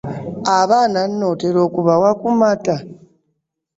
Abaana 0.59 0.99
nno 1.09 1.25
otera 1.33 1.59
okubawa 1.67 2.09
ku 2.19 2.29
mata? 2.39 2.75